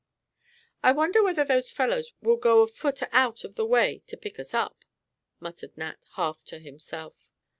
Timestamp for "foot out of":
2.67-3.53